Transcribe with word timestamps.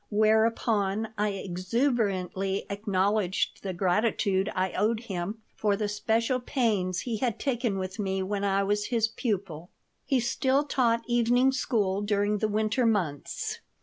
Whereupon 0.09 1.09
I 1.15 1.29
exuberantly 1.29 2.65
acknowledged 2.71 3.61
the 3.61 3.71
gratitude 3.71 4.51
I 4.55 4.71
owed 4.71 5.01
him 5.01 5.43
for 5.55 5.75
the 5.75 5.87
special 5.87 6.39
pains 6.39 7.01
he 7.01 7.17
had 7.17 7.37
taken 7.39 7.77
with 7.77 7.99
me 7.99 8.23
when 8.23 8.43
I 8.43 8.63
was 8.63 8.85
his 8.87 9.07
pupil 9.07 9.69
He 10.07 10.19
still 10.19 10.63
taught 10.63 11.03
evening 11.05 11.51
school 11.51 12.01
during 12.01 12.39
the 12.39 12.47
winter 12.47 12.87
months. 12.87 13.59